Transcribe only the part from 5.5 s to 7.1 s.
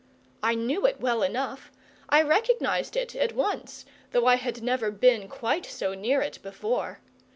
so near it before.